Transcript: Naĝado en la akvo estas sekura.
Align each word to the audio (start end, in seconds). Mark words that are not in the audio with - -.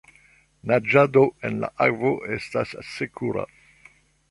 Naĝado 0.71 1.23
en 1.51 1.59
la 1.65 1.69
akvo 1.87 2.15
estas 2.39 2.75
sekura. 2.95 3.49